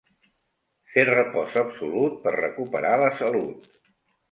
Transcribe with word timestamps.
Fer 0.93 1.03
repòs 1.09 1.59
absolut 1.63 2.17
per 2.25 2.35
recuperar 2.39 2.97
la 3.05 3.13
salut. 3.23 3.73